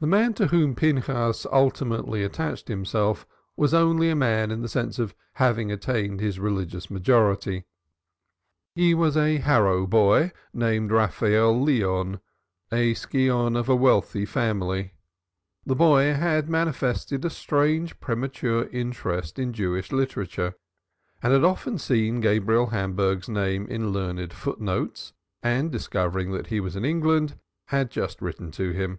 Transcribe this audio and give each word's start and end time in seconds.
The 0.00 0.08
man 0.08 0.34
to 0.34 0.48
whom 0.48 0.74
Pinchas 0.74 1.46
ultimately 1.52 2.24
attached 2.24 2.66
himself 2.66 3.24
was 3.56 3.72
only 3.72 4.10
a 4.10 4.16
man 4.16 4.50
in 4.50 4.60
the 4.60 4.68
sense 4.68 4.98
of 4.98 5.14
having 5.34 5.70
attained 5.70 6.18
his 6.18 6.40
religious 6.40 6.90
majority. 6.90 7.66
He 8.74 8.94
was 8.94 9.16
a 9.16 9.36
Harrow 9.36 9.86
boy 9.86 10.32
named 10.52 10.90
Raphael 10.90 11.62
Leon, 11.62 12.18
a 12.72 12.94
scion 12.94 13.54
of 13.54 13.68
a 13.68 13.76
wealthy 13.76 14.24
family. 14.26 14.94
The 15.64 15.76
boy 15.76 16.14
had 16.14 16.48
manifested 16.48 17.24
a 17.24 17.30
strange 17.30 18.00
premature 18.00 18.64
interest 18.72 19.38
in 19.38 19.52
Jewish 19.52 19.92
literature 19.92 20.56
and 21.22 21.32
had 21.32 21.44
often 21.44 21.78
seen 21.78 22.18
Gabriel 22.18 22.70
Hamburg's 22.70 23.28
name 23.28 23.68
in 23.68 23.92
learned 23.92 24.32
foot 24.32 24.60
notes, 24.60 25.12
and, 25.44 25.70
discovering 25.70 26.32
that 26.32 26.48
he 26.48 26.58
was 26.58 26.74
in 26.74 26.84
England, 26.84 27.38
had 27.66 27.88
just 27.88 28.20
written 28.20 28.50
to 28.50 28.72
him. 28.72 28.98